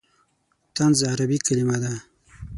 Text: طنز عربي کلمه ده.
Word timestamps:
طنز 0.75 0.99
عربي 1.11 1.37
کلمه 1.47 1.77
ده. 1.83 1.93